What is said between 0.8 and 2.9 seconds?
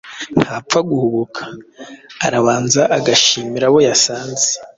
guhubuka, arabanza